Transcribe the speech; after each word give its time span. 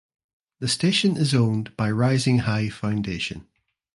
The 0.61 0.67
station 0.67 1.15
is 1.15 1.35
owned 1.35 1.77
by 1.77 1.91
Rising 1.91 2.39
High 2.39 2.69
Foundation. 2.69 3.45